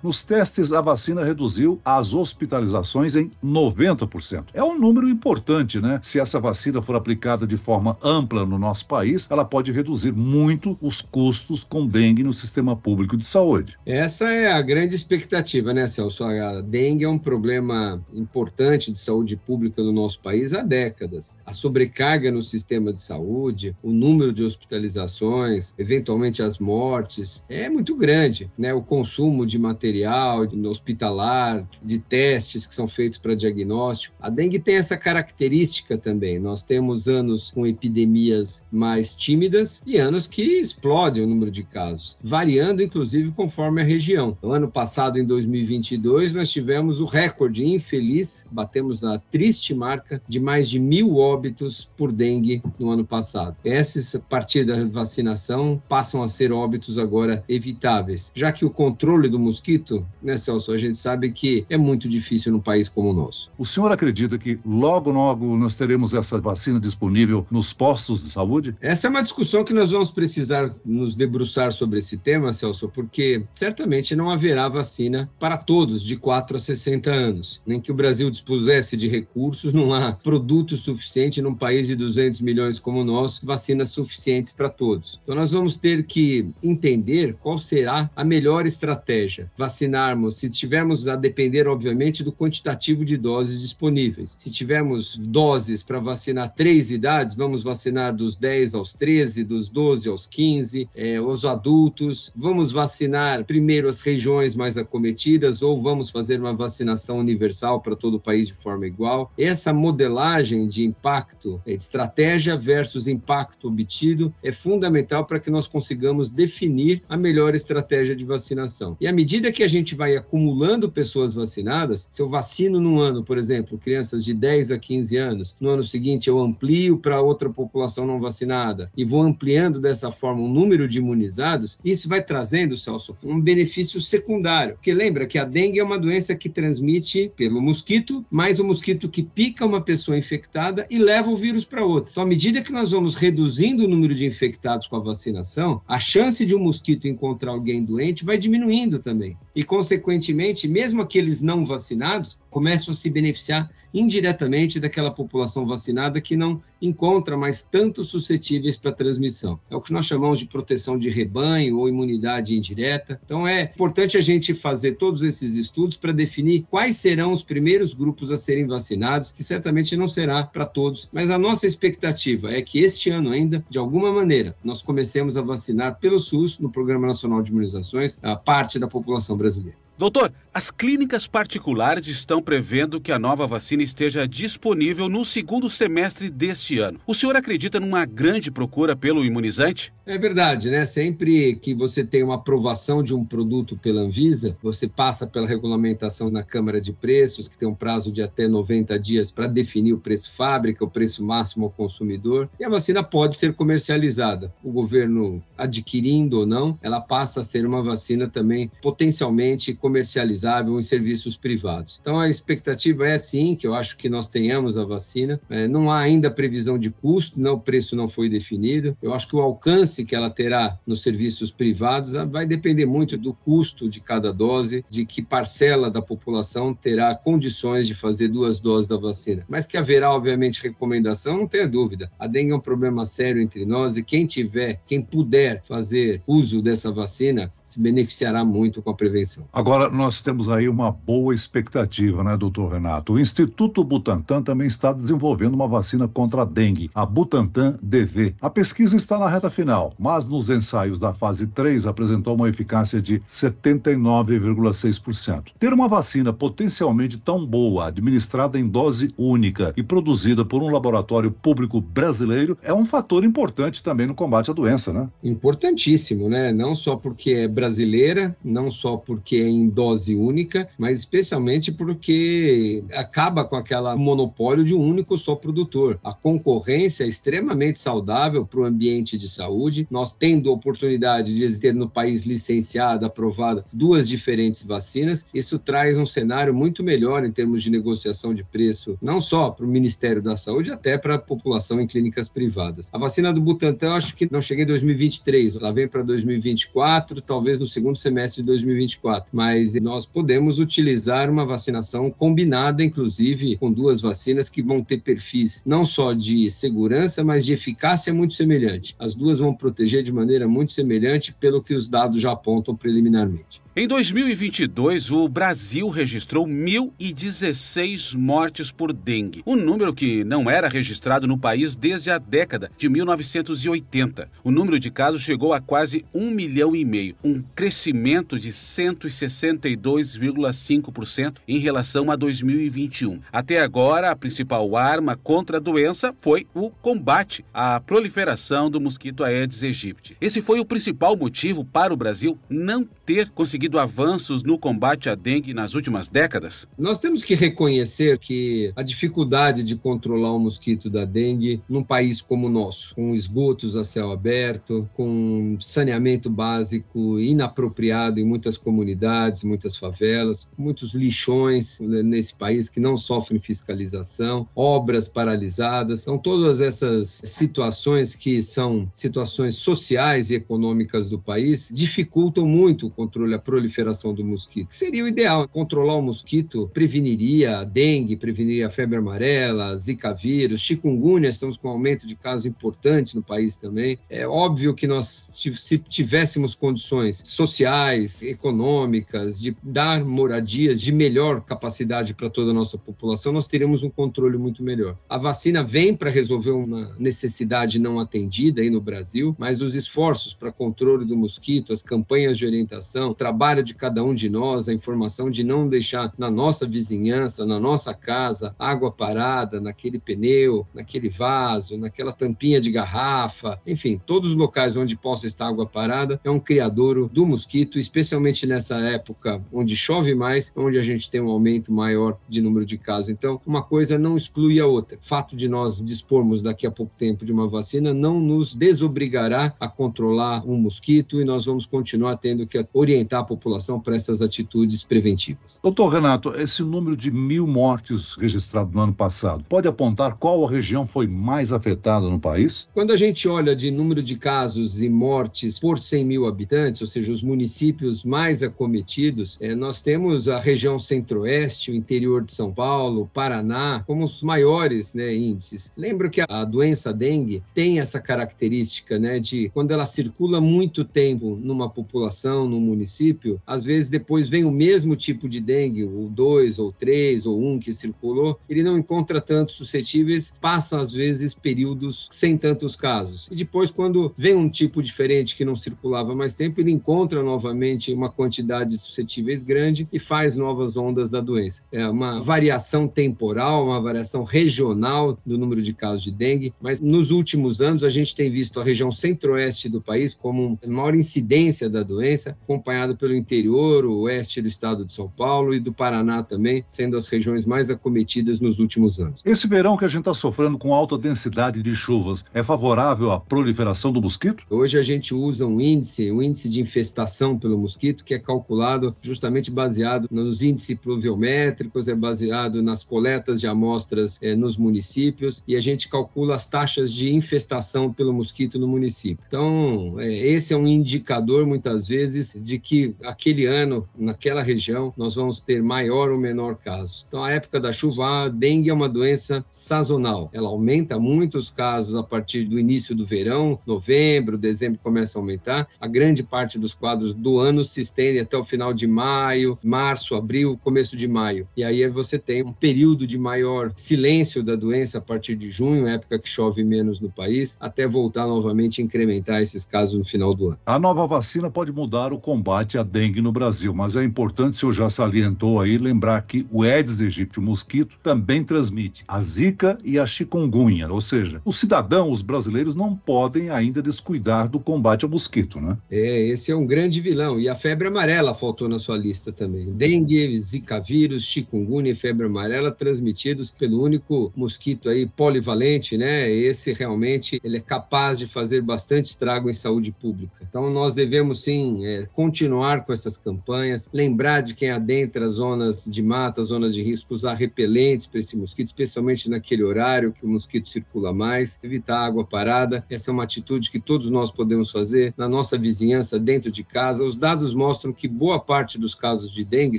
Nos 0.03 0.23
testes, 0.23 0.73
a 0.73 0.81
vacina 0.81 1.25
reduziu 1.25 1.81
as 1.85 2.15
hospitalizações 2.15 3.17
em 3.17 3.31
90%. 3.45 4.47
É 4.53 4.63
um 4.63 4.79
número 4.79 5.09
importante, 5.09 5.81
né? 5.81 5.99
Se 6.03 6.19
essa 6.21 6.41
vacina 6.41 6.83
for 6.83 6.97
aplicada 6.97 7.47
de 7.47 7.57
forma 7.57 7.97
ampla 8.03 8.45
no 8.45 8.59
nosso 8.59 8.87
país, 8.87 9.27
ela 9.31 9.45
pode 9.45 9.73
reduzir 9.73 10.13
muito 10.13 10.77
os 10.81 11.01
custos 11.01 11.65
com 11.65 11.87
dengue 11.87 12.23
no 12.23 12.33
sistema 12.33 12.77
público 12.77 13.17
de 13.17 13.25
saúde. 13.25 13.79
Essa 13.85 14.29
é 14.29 14.53
a 14.53 14.63
grande 14.63 14.95
expectativa, 14.95 15.73
né, 15.73 15.87
Celso? 15.87 16.25
A 16.25 16.61
dengue 16.61 17.05
é 17.05 17.09
um 17.09 17.19
problema 17.19 18.05
importante 18.13 18.91
de 18.91 18.99
saúde 18.99 19.37
pública 19.37 19.83
no 19.83 19.93
nosso 19.93 20.21
país 20.21 20.53
há 20.53 20.63
décadas. 20.63 21.37
A 21.45 21.53
sobrecarga 21.53 22.31
no 22.31 22.43
sistema 22.43 22.93
de 22.93 23.01
saúde, 23.01 23.77
o 23.83 23.93
número 23.93 24.33
de 24.33 24.43
hospitalizações, 24.45 25.75
eventualmente 25.79 26.43
as 26.43 26.59
mortes, 26.59 27.45
é 27.49 27.69
muito 27.69 27.95
grande, 27.97 28.51
né? 28.59 28.73
O 28.73 28.83
consumo 28.83 29.36
de 29.45 29.59
material 29.59 30.47
hospitalar, 30.69 31.69
de 31.83 31.99
testes 31.99 32.67
que 32.67 32.75
são 32.75 32.87
feitos 32.87 33.19
para 33.19 33.35
diagnóstico. 33.35 34.15
A 34.21 34.31
dengue 34.31 34.59
tem 34.59 34.77
essa 34.77 34.97
característica 34.97 35.97
também. 35.97 36.39
Nós 36.39 36.65
temos 36.65 37.09
anos 37.09 37.51
com 37.51 37.67
epidemias 37.67 38.65
mais 38.71 39.15
tímidas 39.15 39.83
e 39.87 39.97
anos 39.97 40.27
que 40.27 40.43
explodem 40.43 41.25
o 41.25 41.27
número 41.27 41.51
de 41.51 41.63
casos, 41.63 42.17
variando 42.23 42.83
inclusive 42.83 43.31
conforme 43.33 43.81
a 43.81 43.85
região. 43.85 44.37
No 44.43 44.53
ano 44.53 44.71
passado, 44.71 45.19
em 45.19 45.25
2022, 45.25 46.35
nós 46.35 46.51
tivemos 46.51 47.01
o 47.01 47.05
recorde 47.05 47.65
infeliz, 47.65 48.47
batemos 48.51 49.03
a 49.05 49.19
triste 49.19 49.75
marca 49.75 50.21
de 50.29 50.39
mais 50.39 50.69
de 50.69 50.79
mil 50.79 51.17
óbitos 51.17 51.89
por 51.97 52.13
dengue 52.13 52.63
no 52.79 52.91
ano 52.91 53.05
passado. 53.05 53.57
Esses, 53.65 54.15
a 54.15 54.21
partir 54.21 54.65
da 54.65 54.85
vacinação, 54.85 55.81
passam 55.89 56.23
a 56.23 56.29
ser 56.29 56.53
óbitos 56.53 56.99
agora 56.99 57.45
evitáveis, 57.49 58.31
já 58.35 58.53
que 58.53 58.65
o 58.65 58.71
controle 58.71 59.26
do 59.29 59.39
mosquito, 59.39 60.07
né, 60.23 60.37
Celso, 60.37 60.73
a 60.73 60.79
gente 60.79 60.99
sabe 60.99 61.31
que 61.31 61.65
é 61.69 61.77
muito 61.77 62.09
difícil 62.09 62.53
num 62.53 62.61
país 62.61 62.89
como 62.89 63.11
o 63.11 63.13
nosso. 63.13 63.51
O 63.59 63.65
senhor 63.65 63.91
acredita 63.91 64.39
que 64.39 64.59
logo, 64.65 65.11
logo 65.11 65.57
nós 65.57 65.77
teremos 65.77 66.15
essa 66.15 66.41
vacina 66.41 66.81
disponível 66.81 67.47
nos 67.51 67.73
postos 67.73 68.23
de 68.23 68.31
saúde? 68.31 68.75
Essa 68.81 69.07
é 69.07 69.11
uma 69.11 69.23
discussão 69.23 69.65
que 69.65 69.75
nós 69.75 69.91
vamos 69.91 70.11
precisar 70.11 70.71
nos 70.85 71.15
debruçar 71.17 71.73
sobre 71.73 71.99
esse 71.99 72.17
tema, 72.17 72.53
Celso, 72.53 72.89
porque 72.89 73.45
certamente 73.53 74.15
não 74.15 74.31
haverá 74.31 74.69
vacina 74.69 75.31
para 75.39 75.57
todos 75.57 76.03
de 76.03 76.17
4 76.17 76.57
a 76.57 76.61
60 76.61 77.11
anos. 77.11 77.61
Nem 77.67 77.81
que 77.81 77.93
o 77.93 77.95
Brasil 77.95 78.31
dispusesse 78.31 78.97
de 78.97 79.09
recursos, 79.09 79.75
não 79.75 79.93
há 79.93 80.13
produto 80.13 80.77
suficiente 80.77 81.43
num 81.43 81.55
país 81.55 81.87
de 81.87 81.97
200 81.97 82.41
milhões 82.41 82.79
como 82.79 83.01
o 83.01 83.05
nosso, 83.05 83.45
vacinas 83.45 83.91
suficientes 83.91 84.53
para 84.53 84.69
todos. 84.69 85.19
Então 85.23 85.35
nós 85.35 85.53
vamos 85.53 85.77
ter 85.77 86.05
que 86.05 86.49
entender 86.63 87.35
qual 87.41 87.59
será 87.59 88.11
a 88.15 88.25
melhor 88.25 88.67
estratégia. 88.67 89.16
Vacinarmos, 89.57 90.37
se 90.37 90.49
tivermos 90.49 91.09
a 91.09 91.17
depender, 91.17 91.67
obviamente, 91.67 92.23
do 92.23 92.33
quantitativo 92.33 93.05
de 93.05 93.17
doses 93.17 93.61
disponíveis. 93.61 94.35
Se 94.39 94.51
tivermos 94.51 95.17
doses 95.17 95.83
para 95.83 95.99
vacinar 95.99 96.55
três 96.55 96.91
idades, 96.91 97.35
vamos 97.35 97.63
vacinar 97.63 98.15
dos 98.15 98.37
10 98.37 98.75
aos 98.75 98.93
13, 98.93 99.45
dos 99.45 99.69
12 99.69 100.09
aos 100.09 100.27
15, 100.27 100.89
é, 100.95 101.21
os 101.21 101.45
adultos. 101.45 102.33
Vamos 102.35 102.73
vacinar 102.73 103.45
primeiro 103.45 103.89
as 103.89 104.01
regiões 104.01 104.55
mais 104.55 104.77
acometidas 104.77 105.63
ou 105.63 105.81
vamos 105.81 106.11
fazer 106.11 106.39
uma 106.41 106.55
vacinação 106.55 107.19
universal 107.19 107.81
para 107.81 107.97
todo 107.97 108.15
o 108.15 108.21
país 108.21 108.49
de 108.49 108.55
forma 108.55 108.87
igual. 108.87 109.33
Essa 109.39 109.73
modelagem 109.73 110.69
de 110.69 110.85
impacto, 110.85 111.61
é, 111.67 111.77
de 111.77 111.83
estratégia 111.83 112.57
versus 112.57 113.09
impacto 113.09 113.69
obtido, 113.69 114.35
é 114.43 114.53
fundamental 114.53 115.25
para 115.25 115.41
que 115.41 115.51
nós 115.51 115.67
consigamos 115.69 116.31
definir 116.31 117.03
a 117.09 117.17
melhor 117.17 117.55
estratégia 117.55 118.15
de 118.15 118.25
vacinação. 118.25 118.97
E 119.01 119.06
à 119.07 119.13
medida 119.13 119.53
que 119.53 119.63
a 119.63 119.69
gente 119.69 119.95
vai 119.95 120.17
acumulando 120.17 120.91
pessoas 120.91 121.35
vacinadas, 121.35 122.07
se 122.11 122.21
eu 122.21 122.29
vacino 122.29 122.81
num 122.81 122.99
ano, 122.99 123.25
por 123.25 123.39
exemplo, 123.39 123.79
crianças 123.79 124.25
de 124.25 124.35
10 124.35 124.71
a 124.71 124.79
15 124.79 125.17
anos, 125.17 125.57
no 125.61 125.69
ano 125.69 125.85
seguinte 125.85 126.29
eu 126.29 126.39
amplio 126.41 126.99
para 126.99 127.21
outra 127.21 127.49
população 127.49 128.07
não 128.07 128.21
vacinada 128.21 128.91
e 128.97 129.05
vou 129.05 129.23
ampliando 129.23 129.81
dessa 129.81 130.11
forma 130.11 130.43
o 130.43 130.49
número 130.49 130.89
de 130.89 130.99
imunizados, 130.99 131.79
isso 131.85 132.09
vai 132.09 132.23
trazendo, 132.23 132.77
Celso, 132.77 133.17
um 133.23 133.41
benefício 133.41 134.01
secundário. 134.01 134.75
Porque 134.75 134.93
lembra 134.93 135.27
que 135.27 135.39
a 135.39 135.45
dengue 135.45 135.79
é 135.79 135.85
uma 135.85 135.99
doença 135.99 136.35
que 136.35 136.49
transmite 136.49 137.31
pelo 137.37 137.61
mosquito, 137.61 138.25
mais 138.31 138.59
o 138.59 138.65
mosquito 138.65 139.09
que 139.09 139.23
pica 139.23 139.65
uma 139.65 139.83
pessoa 139.83 140.19
infectada 140.19 140.87
e 140.91 140.99
leva 140.99 141.31
o 141.31 141.37
vírus 141.37 141.65
para 141.65 141.85
outra. 141.85 142.11
Então, 142.11 142.23
à 142.23 142.27
medida 142.27 142.63
que 142.63 142.73
nós 142.73 142.91
vamos 142.91 143.15
reduzindo 143.15 143.85
o 143.85 143.89
número 143.89 144.15
de 144.15 144.27
infectados 144.27 144.87
com 144.87 144.97
a 144.97 145.01
vacinação, 145.01 145.81
a 145.87 146.01
chance 146.01 146.45
de 146.45 146.55
um 146.55 146.59
mosquito 146.59 147.07
encontrar 147.07 147.53
alguém 147.53 147.85
doente 147.85 148.25
vai 148.25 148.39
diminuindo 148.39 148.96
também. 148.99 149.37
E, 149.55 149.63
consequentemente, 149.63 150.69
mesmo 150.69 151.03
aqueles 151.03 151.41
não 151.41 151.65
vacinados 151.65 152.39
começam 152.51 152.93
a 152.93 152.97
se 152.97 153.11
beneficiar 153.11 153.71
indiretamente 153.97 154.79
daquela 154.79 155.11
população 155.11 155.67
vacinada 155.67 156.21
que 156.21 156.37
não 156.37 156.61
encontra 156.81 157.37
mais 157.37 157.63
tantos 157.63 158.09
suscetíveis 158.09 158.77
para 158.77 158.93
transmissão. 158.93 159.59
É 159.71 159.75
o 159.75 159.81
que 159.81 159.93
nós 159.93 160.05
chamamos 160.05 160.39
de 160.39 160.47
proteção 160.47 160.99
de 160.99 161.09
rebanho 161.09 161.79
ou 161.79 161.89
imunidade 161.89 162.55
indireta. 162.55 163.19
Então 163.25 163.49
é 163.49 163.73
importante 163.75 164.19
a 164.19 164.21
gente 164.21 164.55
fazer 164.55 164.93
todos 164.93 165.23
esses 165.23 165.55
estudos 165.55 165.97
para 165.97 166.13
definir 166.13 166.67
quais 166.71 166.97
serão 166.97 167.33
os 167.33 167.43
primeiros 167.43 167.95
grupos 167.95 168.31
a 168.31 168.37
serem 168.37 168.67
vacinados, 168.67 169.33
que 169.33 169.43
certamente 169.43 169.97
não 169.97 170.07
será 170.07 170.43
para 170.43 170.67
todos, 170.67 171.09
mas 171.13 171.31
a 171.31 171.39
nossa 171.39 171.67
expectativa 171.67 172.53
é 172.53 172.61
que 172.61 172.81
este 172.81 173.09
ano 173.09 173.31
ainda, 173.31 173.65
de 173.71 173.79
alguma 173.79 174.13
maneira, 174.13 174.55
nós 174.63 174.83
comecemos 174.83 175.37
a 175.37 175.43
vacinar 175.43 175.99
pelo 175.99 176.19
SUS, 176.19 176.59
no 176.59 176.71
Programa 176.71 177.07
Nacional 177.07 177.43
de 177.43 177.51
Imunizações, 177.51 178.19
a 178.23 178.37
parte 178.37 178.79
da 178.79 178.87
população 178.87 179.37
brasileira. 179.37 179.86
Doutor, 179.99 180.31
as 180.53 180.71
clínicas 180.71 181.27
particulares 181.27 182.07
estão 182.07 182.41
prevendo 182.43 183.01
que 183.01 183.13
a 183.13 183.19
nova 183.19 183.47
vacina 183.47 183.83
esteja 183.83 184.27
disponível 184.27 185.09
no 185.09 185.25
segundo 185.25 185.69
semestre 185.69 186.31
deste 186.31 186.79
ano. 186.79 186.99
O 187.07 187.15
senhor 187.15 187.37
acredita 187.37 187.81
numa 187.81 188.05
grande 188.05 188.51
procura 188.51 188.97
pelo 188.97 189.25
imunizante? 189.25 189.93
É 190.07 190.17
verdade, 190.17 190.71
né? 190.71 190.85
Sempre 190.85 191.57
que 191.57 191.75
você 191.75 192.05
tem 192.05 192.23
uma 192.23 192.37
aprovação 192.37 193.03
de 193.03 193.13
um 193.13 193.25
produto 193.25 193.77
pela 193.77 194.03
Anvisa, 194.03 194.57
você 194.63 194.87
passa 194.87 195.27
pela 195.27 195.49
regulamentação 195.49 196.31
na 196.31 196.45
Câmara 196.45 196.81
de 196.81 196.93
Preços, 196.93 197.49
que 197.49 197.59
tem 197.59 197.69
um 197.69 197.75
prazo 197.75 198.13
de 198.13 198.23
até 198.23 198.47
90 198.47 198.99
dias 199.01 199.33
para 199.33 199.49
definir 199.49 199.95
o 199.95 199.99
preço 199.99 200.31
fábrica, 200.31 200.85
o 200.85 200.91
preço 200.91 201.25
máximo 201.25 201.65
ao 201.65 201.71
consumidor, 201.71 202.49
e 202.59 202.65
a 202.65 202.69
vacina 202.69 203.03
pode 203.03 203.37
ser 203.37 203.53
comercializada. 203.53 204.55
O 204.63 204.71
governo 204.71 205.43
adquirindo 205.59 206.39
ou 206.39 206.47
não, 206.47 206.79
ela 206.81 207.01
passa 207.01 207.41
a 207.41 207.43
ser 207.43 207.67
uma 207.67 207.83
vacina 207.83 208.29
também 208.29 208.71
potencialmente 208.81 209.75
comercializável 209.87 210.81
em 210.81 210.83
serviços 210.83 211.37
privados. 211.37 212.01
Então 212.01 212.19
a 212.19 212.29
expectativa 212.29 213.07
é 213.07 213.17
sim 213.19 213.55
que 213.55 213.69
eu 213.69 213.73
acho 213.73 213.97
que 213.97 214.09
nós 214.09 214.27
tenhamos 214.27 214.77
a 214.77 214.85
vacina. 214.85 215.41
É, 215.49 215.69
não 215.69 215.93
há 215.93 216.01
ainda 216.01 216.29
previsão 216.29 216.77
de 216.77 216.91
custo, 216.91 217.41
não, 217.41 217.55
o 217.55 217.61
preço 217.61 217.95
não 217.95 218.09
foi 218.09 218.29
definido. 218.29 218.97
Eu 219.01 219.15
acho 219.15 219.29
que 219.29 219.37
o 219.37 219.41
alcance 219.41 220.05
que 220.05 220.17
ela 220.17 220.29
terá 220.29 220.77
nos 220.85 221.03
serviços 221.03 221.53
privados 221.53 222.15
vai 222.29 222.45
depender 222.45 222.85
muito 222.85 223.17
do 223.17 223.33
custo 223.33 223.89
de 223.89 224.01
cada 224.01 224.33
dose, 224.33 224.85
de 224.91 225.07
que 225.07 225.23
parcela 225.23 225.89
da 225.89 226.03
população 226.03 226.75
terá 226.75 227.15
condições 227.15 227.87
de 227.87 227.95
fazer 227.95 228.27
duas 228.27 228.59
doses 228.59 228.89
da 228.89 228.97
vacina. 228.97 229.45
Mas 229.49 229.69
que 229.69 229.77
haverá, 229.77 230.11
obviamente, 230.11 230.61
recomendação, 230.61 231.39
não 231.39 231.47
tenha 231.47 231.69
dúvida. 231.69 232.11
A 232.19 232.27
dengue 232.27 232.51
é 232.51 232.57
um 232.57 232.61
problema 232.61 233.07
sério 233.07 233.41
entre 233.41 233.65
nós 233.65 233.97
e 233.97 234.03
quem 234.03 234.27
tiver, 234.27 234.81
quem 234.85 235.01
puder 235.01 235.63
fazer 235.63 236.23
uso 236.27 236.61
dessa 236.61 236.91
vacina, 236.91 237.53
se 237.65 237.81
beneficiará 237.81 238.45
muito 238.45 238.83
com 238.83 238.91
a 238.91 238.95
prevenção. 238.95 239.45
Agora, 239.77 239.93
nós 239.93 240.23
temos 240.23 240.49
aí 240.49 240.71
uma 240.71 240.91
boa 240.91 241.35
expectativa, 241.35 242.25
né, 242.25 242.35
doutor 242.35 242.73
Renato? 242.73 243.13
O 243.13 243.21
Instituto 243.21 243.85
Butantan 243.85 244.41
também 244.41 244.67
está 244.67 244.91
desenvolvendo 244.91 245.53
uma 245.53 245.69
vacina 245.69 246.09
contra 246.09 246.41
a 246.41 246.45
dengue, 246.47 246.91
a 246.95 247.05
Butantan 247.05 247.77
DV. 247.83 248.35
A 248.41 248.49
pesquisa 248.49 248.97
está 248.97 249.19
na 249.19 249.29
reta 249.29 249.51
final 249.51 249.93
mas 249.99 250.27
nos 250.27 250.49
ensaios 250.49 250.99
da 250.99 251.13
fase 251.13 251.47
3 251.49 251.87
apresentou 251.87 252.37
uma 252.37 252.49
eficácia 252.49 253.03
de 253.03 253.21
79,6%. 253.29 255.53
Ter 255.59 255.75
uma 255.75 255.89
vacina 255.89 256.33
potencialmente 256.33 257.19
tão 257.19 257.45
boa, 257.45 257.89
administrada 257.89 258.59
em 258.59 258.67
dose 258.67 259.11
única 259.19 259.75
e 259.77 259.83
produzida 259.83 260.43
por 260.45 260.63
um 260.63 260.71
laboratório 260.71 261.31
público 261.31 261.83
brasileiro 261.83 262.57
é 262.63 262.73
um 262.73 262.87
fator 262.87 263.25
importante 263.25 263.83
também 263.83 264.07
no 264.07 264.15
combate 264.15 264.51
à 264.51 264.55
doença, 264.55 264.91
né? 264.93 265.09
Importantíssimo, 265.23 266.31
né? 266.31 266.51
Não 266.53 266.75
só 266.75 266.97
porque 266.97 267.33
é 267.33 267.49
brasileira, 267.49 268.35
não 268.43 268.71
só 268.71 268.97
porque 268.97 269.37
é 269.37 269.66
dose 269.69 270.15
única, 270.15 270.69
mas 270.79 270.99
especialmente 270.99 271.73
porque 271.73 272.85
acaba 272.93 273.45
com 273.45 273.57
aquela 273.57 273.97
monopólio 273.97 274.65
de 274.65 274.75
um 274.75 274.81
único 274.81 275.17
só 275.17 275.35
produtor. 275.35 275.99
A 276.03 276.13
concorrência 276.13 277.05
é 277.05 277.09
extremamente 277.09 277.79
saudável 277.79 278.45
para 278.47 278.61
o 278.61 278.65
ambiente 278.65 279.17
de 279.17 279.29
saúde. 279.29 279.87
Nós 279.91 280.13
tendo 280.13 280.51
a 280.51 280.53
oportunidade 280.53 281.37
de 281.37 281.61
ter 281.61 281.75
no 281.75 281.89
país 281.89 282.25
licenciada, 282.25 283.07
aprovada, 283.07 283.65
duas 283.73 284.09
diferentes 284.09 284.63
vacinas, 284.63 285.27
isso 285.33 285.59
traz 285.59 285.97
um 285.97 286.07
cenário 286.07 286.55
muito 286.55 286.83
melhor 286.83 287.25
em 287.25 287.33
termos 287.33 287.63
de 287.63 287.71
negociação 287.71 288.35
de 288.35 288.45
preço, 288.45 288.99
não 289.01 289.21
só 289.21 289.51
para 289.51 289.65
o 289.65 289.69
Ministério 289.69 290.23
da 290.23 290.37
Saúde, 290.37 290.71
até 290.71 290.97
para 290.99 291.17
a 291.17 291.19
população 291.19 291.81
em 291.81 291.87
clínicas 291.87 292.29
privadas. 292.29 292.91
A 292.93 292.99
vacina 292.99 293.33
do 293.33 293.41
Butantan, 293.41 293.95
acho 293.95 294.15
que 294.15 294.31
não 294.31 294.41
cheguei 294.41 294.65
em 294.65 294.69
2023, 294.69 295.57
ela 295.57 295.73
vem 295.73 295.89
para 295.89 296.03
2024, 296.03 297.21
talvez 297.21 297.59
no 297.59 297.67
segundo 297.67 297.97
semestre 297.97 298.43
de 298.43 298.47
2024, 298.47 299.31
mas 299.33 299.56
nós 299.81 300.07
podemos 300.07 300.59
utilizar 300.59 301.31
uma 301.31 301.45
vacinação 301.45 302.11
combinada, 302.11 302.83
inclusive 302.83 303.57
com 303.57 303.73
duas 303.73 304.01
vacinas 304.01 304.49
que 304.49 304.63
vão 304.63 304.83
ter 304.83 304.99
perfis 304.99 305.63
não 305.65 305.85
só 305.85 306.13
de 306.13 306.51
segurança, 306.51 307.25
mas 307.25 307.45
de 307.45 307.53
eficácia 307.53 308.13
muito 308.13 308.35
semelhante. 308.35 308.95
As 308.99 309.15
duas 309.15 309.39
vão 309.39 309.55
proteger 309.55 310.03
de 310.03 310.13
maneira 310.13 310.47
muito 310.47 310.73
semelhante 310.73 311.35
pelo 311.35 311.63
que 311.63 311.75
os 311.75 311.89
dados 311.89 312.21
já 312.21 312.33
apontam 312.33 312.77
preliminarmente. 312.77 313.66
Em 313.79 313.87
2022, 313.87 315.11
o 315.11 315.29
Brasil 315.29 315.91
registrou 315.91 316.47
1.016 316.47 318.17
mortes 318.17 318.73
por 318.73 318.91
dengue, 318.91 319.43
um 319.47 319.55
número 319.55 319.93
que 319.93 320.25
não 320.25 320.49
era 320.49 320.67
registrado 320.67 321.27
no 321.27 321.37
país 321.37 321.77
desde 321.77 322.11
a 322.11 322.17
década 322.17 322.71
de 322.79 322.89
1980. 322.89 324.31
O 324.43 324.51
número 324.51 324.81
de 324.81 324.91
casos 324.91 325.21
chegou 325.21 325.53
a 325.53 325.61
quase 325.61 326.07
um 326.15 326.31
milhão 326.31 326.75
e 326.75 326.87
meio, 326.87 327.17
um 327.23 327.43
crescimento 327.55 328.41
de 328.41 328.49
162,5% 328.49 331.37
em 331.47 331.59
relação 331.59 332.11
a 332.11 332.17
2021. 332.17 333.21
Até 333.31 333.61
agora, 333.61 334.11
a 334.11 334.17
principal 334.17 334.75
arma 334.75 335.19
contra 335.19 335.59
a 335.59 335.61
doença 335.61 336.17
foi 336.23 336.47
o 336.55 336.71
combate 336.71 337.45
à 337.53 337.79
proliferação 337.79 338.71
do 338.71 338.81
mosquito 338.81 339.23
Aedes 339.23 339.63
aegypti. 339.63 340.17
Esse 340.19 340.41
foi 340.41 340.61
o 340.61 340.65
principal 340.65 341.15
motivo 341.15 341.63
para 341.63 341.93
o 341.93 341.97
Brasil 341.97 342.39
não 342.49 342.89
ter 343.05 343.29
conseguido 343.29 343.66
conseguido 343.67 343.79
avanços 343.79 344.43
no 344.43 344.59
combate 344.59 345.09
à 345.09 345.15
dengue 345.15 345.53
nas 345.53 345.75
últimas 345.75 346.09
décadas? 346.09 346.67
Nós 346.79 346.99
temos 346.99 347.23
que 347.23 347.35
reconhecer 347.35 348.19
que 348.19 348.73
a 348.77 348.83
dificuldade 348.83 349.63
de 349.63 349.75
controlar 349.77 350.33
o 350.33 350.39
mosquito 350.39 350.89
da 350.89 351.05
dengue 351.05 351.61
num 351.69 351.83
país 351.83 352.21
como 352.21 352.47
o 352.47 352.51
nosso, 352.51 352.95
com 352.95 353.15
esgotos 353.15 353.77
a 353.77 353.85
céu 353.85 354.13
aberto, 354.13 354.89
com 354.95 355.57
saneamento 355.61 356.31
básico 356.31 357.19
inapropriado 357.19 358.21
em 358.21 358.25
muitas 358.25 358.57
comunidades, 358.57 359.43
muitas 359.43 359.77
favelas, 359.77 360.49
muitos 360.57 360.95
lixões 360.95 361.79
nesse 361.81 362.35
país 362.35 362.69
que 362.69 362.81
não 362.81 362.97
sofrem 362.97 363.41
fiscalização, 363.41 364.49
obras 364.55 365.09
paralisadas, 365.09 366.03
são 366.03 366.19
todas 366.19 366.61
essas 366.61 367.23
situações 367.25 368.15
que 368.15 368.43
são 368.43 368.89
situações 368.93 369.57
sociais 369.57 370.31
e 370.31 370.37
econômicas 370.37 371.09
do 371.09 371.19
país 371.19 371.71
dificultam 371.73 372.47
muito 372.47 372.87
o 372.87 372.91
controle, 372.91 373.35
a 373.35 373.39
proliferação 373.57 374.13
do 374.13 374.23
mosquito. 374.23 374.69
Seria 374.71 375.03
o 375.03 375.09
ideal. 375.09 375.49
Controlar 375.49 375.97
o 375.97 376.03
mosquito 376.03 376.71
preveniria 376.75 377.59
a 377.59 377.65
dengue, 377.65 378.15
preveniria 378.15 378.67
a 378.67 378.71
febre 378.71 378.99
amarela, 378.99 379.77
zika 379.79 380.13
vírus, 380.13 380.61
chikungunya, 380.61 381.31
estamos 381.31 381.57
com 381.57 381.69
um 381.69 381.71
aumento 381.71 382.07
de 382.07 382.15
casos 382.15 382.45
importante 382.45 383.17
no 383.17 383.23
país 383.23 383.57
também. 383.57 383.99
É 384.11 384.27
óbvio 384.29 384.75
que 384.75 384.87
nós, 384.87 385.31
se 385.33 385.79
tivéssemos 385.79 386.55
condições 386.55 387.23
sociais, 387.25 388.23
econômicas, 388.23 389.41
de 389.41 389.57
dar 389.63 390.05
moradias 390.05 390.81
de 390.81 390.93
melhor 390.93 391.41
capacidade 391.41 392.13
para 392.13 392.29
toda 392.29 392.51
a 392.51 392.55
nossa 392.55 392.77
população, 392.77 393.33
nós 393.33 393.49
teríamos 393.49 393.83
um 393.83 393.91
controle 393.91 394.37
muito 394.37 394.63
melhor. 394.63 394.99
A 395.09 395.17
vacina 395.17 395.63
vem 395.63 395.97
para 395.97 396.11
resolver 396.11 396.51
uma 396.51 396.95
necessidade 396.99 397.79
não 397.79 397.99
atendida 397.99 398.61
aí 398.61 398.69
no 398.69 398.81
Brasil, 398.83 399.35
mas 399.39 399.63
os 399.63 399.75
esforços 399.75 400.35
para 400.35 400.53
controle 400.53 401.07
do 401.07 401.17
mosquito, 401.17 401.73
as 401.73 401.81
campanhas 401.81 402.37
de 402.37 402.45
orientação, 402.45 403.15
trabalho 403.15 403.46
trabalho 403.47 403.63
de 403.63 403.75
cada 403.75 404.03
um 404.03 404.13
de 404.13 404.29
nós, 404.29 404.69
a 404.69 404.75
informação 404.75 405.31
de 405.31 405.45
não 405.45 405.69
deixar 405.69 406.13
na 406.19 406.29
nossa 406.29 406.67
vizinhança, 406.67 407.47
na 407.47 407.61
nossa 407.61 407.95
casa, 407.95 408.53
água 408.59 408.91
parada 408.91 409.61
naquele 409.61 410.01
pneu, 410.01 410.67
naquele 410.75 411.09
vaso, 411.09 411.79
naquela 411.79 412.13
tampinha 412.13 412.61
de 412.61 412.73
garrafa, 412.73 413.61
enfim, 413.65 414.01
todos 414.05 414.31
os 414.31 414.37
locais 414.37 414.77
onde 414.77 414.97
possa 414.97 415.29
estar 415.29 415.47
água 415.47 415.65
parada 415.65 416.21
é 416.25 416.31
um 416.31 416.41
criadouro 416.41 417.09
do 417.13 417.25
mosquito, 417.25 417.79
especialmente 417.79 418.49
nessa 418.49 418.79
época 418.81 419.41
onde 419.53 419.77
chove 419.77 420.13
mais, 420.13 420.51
onde 420.57 420.77
a 420.77 420.83
gente 420.83 421.09
tem 421.09 421.21
um 421.21 421.31
aumento 421.31 421.73
maior 421.73 422.19
de 422.29 422.41
número 422.41 422.67
de 422.67 422.77
casos. 422.77 423.11
Então, 423.11 423.41
uma 423.47 423.63
coisa 423.63 423.97
não 423.97 424.17
exclui 424.17 424.59
a 424.59 424.67
outra. 424.67 424.99
O 425.01 425.07
fato 425.07 425.37
de 425.37 425.49
nós 425.49 425.81
dispormos 425.81 426.43
daqui 426.43 426.67
a 426.67 426.71
pouco 426.71 426.93
tempo 426.99 427.25
de 427.25 427.33
uma 427.33 427.47
vacina 427.47 427.95
não 427.95 428.19
nos 428.19 428.57
desobrigará 428.57 429.55
a 429.61 429.69
controlar 429.69 430.43
um 430.45 430.57
mosquito 430.57 431.21
e 431.21 431.25
nós 431.25 431.47
vamos 431.47 431.65
continuar 431.65 432.17
tendo 432.17 432.45
que 432.45 432.67
orientar 432.73 433.25
população 433.27 433.81
para 433.81 433.97
essas 433.97 434.23
atitudes 434.23 434.83
preventivas. 434.83 435.61
Doutor 435.63 435.89
Renato, 435.89 436.33
esse 436.37 436.63
número 436.63 436.97
de 436.97 437.11
mil 437.11 437.47
mortes 437.47 438.15
registrado 438.15 438.71
no 438.73 438.81
ano 438.81 438.95
passado 438.95 439.45
pode 439.49 439.69
apontar 439.69 440.17
qual 440.17 440.47
a 440.47 440.51
região 440.51 440.87
foi 440.87 441.07
mais 441.07 441.53
afetada 441.53 442.09
no 442.09 442.19
país? 442.19 442.69
Quando 442.73 442.93
a 442.93 442.97
gente 442.97 443.29
olha 443.29 443.55
de 443.55 443.71
número 443.71 444.03
de 444.03 444.17
casos 444.17 444.83
e 444.83 444.89
mortes 444.89 445.59
por 445.59 445.79
100 445.79 446.05
mil 446.05 446.27
habitantes, 446.27 446.81
ou 446.81 446.87
seja, 446.87 447.13
os 447.13 447.23
municípios 447.23 448.05
mais 448.05 448.43
acometidos, 448.43 449.37
é, 449.41 449.55
nós 449.55 449.83
temos 449.83 450.29
a 450.29 450.39
região 450.39 450.79
centro-oeste, 450.79 451.71
o 451.71 451.75
interior 451.75 452.25
de 452.25 452.33
São 452.33 452.53
Paulo, 452.53 453.11
Paraná, 453.13 453.83
como 453.87 454.05
os 454.05 454.23
maiores 454.23 454.95
né, 454.95 455.15
índices. 455.15 455.73
Lembro 455.77 456.11
que 456.11 456.21
a 456.21 456.45
doença 456.45 456.93
dengue 456.93 457.43
tem 457.55 457.81
essa 457.81 458.01
característica 458.01 458.99
né, 458.99 459.19
de 459.19 459.51
quando 459.51 459.71
ela 459.71 459.87
circula 459.87 460.41
muito 460.41 460.85
tempo 460.85 461.39
numa 461.43 461.69
população, 461.69 462.49
num 462.49 462.61
município, 462.61 463.16
às 463.47 463.65
vezes 463.65 463.89
depois 463.89 464.29
vem 464.29 464.45
o 464.45 464.51
mesmo 464.51 464.97
tipo 464.97 465.29
de 465.29 465.41
dengue, 465.41 465.85
o 465.85 466.09
2 466.09 466.59
ou 466.59 466.73
3 466.73 467.27
ou 467.27 467.41
1 467.41 467.53
um 467.53 467.59
que 467.59 467.73
circulou, 467.73 468.39
ele 468.49 468.63
não 468.63 468.79
encontra 468.79 469.21
tantos 469.21 469.55
suscetíveis, 469.55 470.35
passam 470.41 470.81
às 470.81 470.93
vezes 470.93 471.35
períodos 471.35 472.09
sem 472.11 472.37
tantos 472.37 472.77
casos. 472.77 473.29
E 473.31 473.37
depois, 473.37 473.71
quando 473.71 474.13
vem 474.17 474.35
um 474.35 474.49
tipo 474.49 474.83
diferente 474.83 475.37
que 475.37 475.45
não 475.45 475.55
circulava 475.55 476.15
mais 476.15 476.35
tempo, 476.35 476.61
ele 476.61 476.71
encontra 476.71 477.23
novamente 477.23 477.93
uma 477.93 478.11
quantidade 478.11 478.77
de 478.77 478.83
suscetíveis 478.83 479.43
grande 479.43 479.89
e 479.93 479.99
faz 479.99 480.37
novas 480.37 480.77
ondas 480.77 481.11
da 481.11 481.21
doença. 481.21 481.63
É 481.73 481.89
uma 481.89 482.21
variação 482.21 482.89
temporal, 482.89 483.67
uma 483.67 483.81
variação 483.81 484.25
regional 484.25 485.19
do 485.25 485.39
número 485.39 485.63
de 485.63 485.73
casos 485.73 486.05
de 486.05 486.11
dengue, 486.11 486.53
mas 486.61 486.81
nos 486.81 487.11
últimos 487.11 487.61
anos 487.61 487.85
a 487.85 487.89
gente 487.89 488.15
tem 488.15 488.31
visto 488.31 488.61
a 488.61 488.65
região 488.65 488.91
centro-oeste 488.91 489.69
do 489.69 489.81
país 489.81 490.15
como 490.15 490.59
maior 490.67 490.95
incidência 490.95 491.69
da 491.69 491.83
doença, 491.83 492.37
acompanhado 492.43 492.97
pelo 492.97 493.06
interior, 493.15 493.85
o 493.85 494.01
oeste 494.03 494.41
do 494.41 494.49
estado 494.49 494.85
de 494.85 494.93
São 494.93 495.09
Paulo 495.09 495.55
e 495.55 495.61
do 495.61 495.73
Paraná 495.73 496.23
também, 496.23 496.65
sendo 496.67 496.97
as 496.97 497.09
regiões 497.09 497.45
mais 497.45 497.71
acometidas 497.71 498.41
nos 498.41 498.59
últimos 498.59 498.99
anos. 498.99 499.21
Esse 499.25 499.47
verão 499.47 499.77
que 499.77 499.85
a 499.85 499.89
gente 499.89 500.01
está 500.01 500.15
sofrendo 500.15 500.59
com 500.59 500.75
alta 500.75 500.97
densidade 500.99 501.63
de 501.63 501.75
chuvas 501.75 502.25
é 502.33 502.43
favorável 502.43 503.11
à 503.13 503.21
proliferação 503.21 503.93
do 503.93 504.01
mosquito? 504.01 504.45
Hoje 504.51 504.79
a 504.79 504.83
gente 504.83 505.15
usa 505.15 505.47
um 505.47 505.61
índice, 505.61 506.11
um 506.11 506.23
índice 506.23 506.49
de 506.49 506.61
infestação 506.61 507.39
pelo 507.39 507.59
mosquito, 507.59 508.05
que 508.05 508.15
é 508.15 508.19
calculado 508.19 508.95
justamente 509.01 509.51
baseado 509.51 510.09
nos 510.11 510.43
índices 510.43 510.77
pluviométricos, 510.77 511.89
é 511.89 511.95
baseado 511.95 512.63
nas 512.63 512.83
coletas 512.85 513.41
de 513.41 513.47
amostras 513.47 514.19
é, 514.23 514.35
nos 514.35 514.57
municípios 514.57 515.43
e 515.47 515.57
a 515.57 515.61
gente 515.61 515.89
calcula 515.89 516.35
as 516.35 516.47
taxas 516.47 516.93
de 516.93 517.13
infestação 517.13 517.93
pelo 517.93 518.13
mosquito 518.13 518.59
no 518.59 518.69
município. 518.69 519.25
Então, 519.27 519.95
é, 519.99 520.13
esse 520.13 520.53
é 520.53 520.57
um 520.57 520.67
indicador, 520.67 521.47
muitas 521.47 521.89
vezes, 521.89 522.37
de 522.41 522.59
que 522.59 522.95
aquele 523.03 523.47
ano, 523.47 523.89
naquela 523.97 524.43
região, 524.43 524.93
nós 524.97 525.15
vamos 525.15 525.41
ter 525.41 525.63
maior 525.63 526.11
ou 526.11 526.19
menor 526.19 526.57
caso. 526.57 527.05
Então, 527.07 527.23
a 527.23 527.31
época 527.31 527.61
da 527.61 527.73
chuva, 527.73 528.25
a 528.25 528.29
dengue 528.29 528.71
é 528.71 528.75
uma 528.75 528.89
doença 528.89 529.45
sazonal. 529.51 530.31
Ela 530.33 530.49
aumenta 530.49 530.99
muito 530.99 531.39
os 531.39 531.51
casos 531.51 531.95
a 531.95 532.03
partir 532.03 532.45
do 532.45 532.59
início 532.59 532.95
do 532.95 533.05
verão, 533.05 533.59
novembro, 533.67 534.39
dezembro 534.39 534.79
começa 534.83 535.19
a 535.19 535.21
aumentar. 535.21 535.69
A 535.81 535.87
grande 535.87 536.23
parte 536.23 536.59
dos 536.59 536.75
quadros 536.75 537.15
do 537.15 537.39
ano 537.39 537.65
se 537.65 537.81
estende 537.81 538.19
até 538.19 538.37
o 538.37 538.45
final 538.45 538.73
de 538.73 538.87
maio, 538.87 539.59
março, 539.63 540.15
abril, 540.15 540.59
começo 540.63 540.97
de 540.97 541.09
maio. 541.09 541.49
E 541.57 541.65
aí 541.65 541.87
você 541.89 542.19
tem 542.19 542.43
um 542.43 542.53
período 542.53 543.07
de 543.07 543.19
maior 543.19 543.73
silêncio 543.77 544.43
da 544.43 544.55
doença 544.55 544.99
a 544.99 545.01
partir 545.01 545.37
de 545.37 545.51
junho, 545.51 545.87
época 545.87 546.19
que 546.19 546.29
chove 546.29 546.63
menos 546.65 547.01
no 547.01 547.11
país, 547.11 547.57
até 547.61 547.87
voltar 547.87 548.27
novamente 548.27 548.81
a 548.81 548.85
incrementar 548.85 549.41
esses 549.41 549.65
casos 549.65 549.97
no 549.97 550.05
final 550.05 550.35
do 550.35 550.49
ano. 550.49 550.59
A 550.67 550.79
nova 550.79 551.07
vacina 551.07 551.51
pode 551.51 551.73
mudar 551.73 552.13
o 552.13 552.19
combate 552.19 552.79
à 552.79 552.83
dengue 552.87 553.21
no 553.21 553.33
Brasil, 553.33 553.75
mas 553.75 553.97
é 553.97 554.05
importante, 554.05 554.55
o 554.55 554.59
senhor 554.59 554.73
já 554.73 554.91
salientou 554.91 555.61
aí, 555.61 555.77
lembrar 555.77 556.23
que 556.23 556.47
o 556.51 556.63
Aedes 556.63 557.01
aegypti, 557.01 557.39
o 557.39 557.43
mosquito, 557.43 557.99
também 558.03 558.43
transmite 558.43 559.05
a 559.07 559.21
zika 559.21 559.77
e 559.85 559.99
a 559.99 560.07
chikungunya, 560.07 560.89
ou 560.91 561.01
seja, 561.01 561.43
os 561.45 561.59
cidadãos, 561.59 562.17
os 562.17 562.23
brasileiros, 562.23 562.75
não 562.75 562.97
podem 562.97 563.51
ainda 563.51 563.83
descuidar 563.83 564.49
do 564.49 564.61
combate 564.61 565.05
ao 565.05 565.11
mosquito, 565.11 565.61
né? 565.61 565.77
É, 565.91 566.29
esse 566.29 566.51
é 566.51 566.57
um 566.57 566.67
grande 566.67 567.01
vilão. 567.01 567.39
E 567.39 567.49
a 567.49 567.55
febre 567.55 567.89
amarela 567.89 568.35
faltou 568.35 568.69
na 568.69 568.79
sua 568.79 568.97
lista 568.97 569.33
também. 569.33 569.67
Dengue, 569.73 570.39
zika 570.39 570.81
vírus, 570.81 571.25
chikungunya 571.25 571.93
e 571.93 571.95
febre 571.95 572.27
amarela 572.27 572.71
transmitidos 572.71 573.51
pelo 573.51 573.83
único 573.83 574.33
mosquito 574.37 574.89
aí 574.89 575.07
polivalente, 575.07 575.97
né? 575.97 576.31
Esse 576.31 576.73
realmente 576.73 577.41
ele 577.43 577.59
é 577.59 577.61
capaz 577.61 578.19
de 578.19 578.27
fazer 578.27 578.63
bastante 578.63 579.07
estrago 579.07 579.51
em 579.51 579.53
saúde 579.55 579.93
pública. 579.93 580.47
Então 580.49 580.71
nós 580.71 580.95
devemos 580.95 581.43
sim 581.43 581.85
é, 581.87 582.07
continuar 582.13 582.76
continuar 582.77 582.81
com 582.85 582.93
essas 582.93 583.17
campanhas, 583.17 583.89
lembrar 583.93 584.41
de 584.41 584.55
quem 584.55 584.71
adentra 584.71 585.29
zonas 585.29 585.85
de 585.87 586.03
mata, 586.03 586.43
zonas 586.43 586.75
de 586.75 586.83
risco, 586.83 587.15
usar 587.15 587.35
repelentes 587.35 588.07
para 588.07 588.21
esse 588.21 588.37
mosquito, 588.37 588.67
especialmente 588.67 589.31
naquele 589.31 589.63
horário 589.63 590.13
que 590.13 590.25
o 590.25 590.29
mosquito 590.29 590.69
circula 590.69 591.13
mais, 591.13 591.59
evitar 591.63 592.05
água 592.05 592.25
parada. 592.25 592.85
Essa 592.91 593.11
é 593.11 593.13
uma 593.13 593.25
atitude 593.25 593.71
que 593.71 593.81
todos 593.81 594.11
nós 594.11 594.31
podemos 594.31 594.71
fazer 594.71 595.15
na 595.17 595.29
nossa 595.29 595.57
vizinhança, 595.59 596.19
dentro 596.19 596.51
de 596.51 596.63
casa. 596.63 597.05
Os 597.05 597.17
dados 597.17 597.55
mostram 597.55 597.93
que 597.93 598.09
boa 598.09 598.39
parte 598.39 598.79
dos 598.79 598.95
casos 598.95 599.31
de 599.31 599.45
dengue, 599.45 599.79